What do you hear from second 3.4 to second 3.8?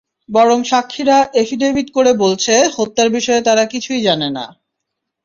তারা